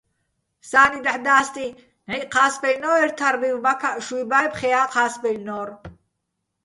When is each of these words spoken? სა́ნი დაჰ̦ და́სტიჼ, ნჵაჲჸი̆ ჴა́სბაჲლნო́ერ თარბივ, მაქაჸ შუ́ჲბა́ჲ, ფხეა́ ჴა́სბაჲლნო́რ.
სა́ნი 0.69 0.99
დაჰ̦ 1.05 1.21
და́სტიჼ, 1.25 1.67
ნჵაჲჸი̆ 2.07 2.29
ჴა́სბაჲლნო́ერ 2.33 3.09
თარბივ, 3.17 3.57
მაქაჸ 3.65 3.97
შუ́ჲბა́ჲ, 4.05 4.45
ფხეა́ 4.53 4.87
ჴა́სბაჲლნო́რ. 4.93 5.69